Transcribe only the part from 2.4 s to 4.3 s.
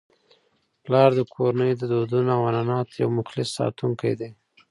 عنعناتو یو مخلص ساتونکی دی.